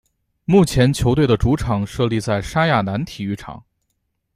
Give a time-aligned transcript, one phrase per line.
[0.45, 3.63] 目前球队的主场设立在莎亚南体育场。